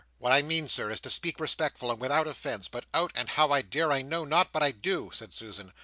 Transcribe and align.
"What 0.17 0.33
I 0.33 0.41
mean, 0.41 0.67
Sir, 0.67 0.89
is 0.89 0.99
to 1.01 1.11
speak 1.11 1.39
respectful 1.39 1.91
and 1.91 1.99
without 1.99 2.25
offence, 2.25 2.67
but 2.67 2.85
out, 2.91 3.11
and 3.13 3.29
how 3.29 3.51
I 3.51 3.61
dare 3.61 3.91
I 3.91 4.01
know 4.01 4.25
not 4.25 4.51
but 4.51 4.63
I 4.63 4.71
do!" 4.71 5.11
said 5.13 5.31
Susan. 5.31 5.71